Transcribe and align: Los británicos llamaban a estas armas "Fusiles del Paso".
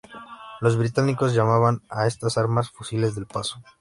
Los 0.61 0.77
británicos 0.77 1.35
llamaban 1.35 1.83
a 1.87 2.07
estas 2.07 2.39
armas 2.39 2.71
"Fusiles 2.71 3.13
del 3.13 3.27
Paso". 3.27 3.61